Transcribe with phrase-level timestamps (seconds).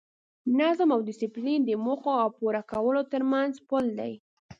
[0.59, 4.13] نظم او ډیسپلین د موخو او پوره کولو ترمنځ پل دی.